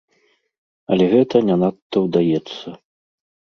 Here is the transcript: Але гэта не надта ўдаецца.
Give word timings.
Але 0.95 1.05
гэта 1.13 1.35
не 1.51 1.55
надта 1.65 1.97
ўдаецца. 2.07 2.67